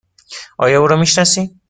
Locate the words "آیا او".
0.57-0.87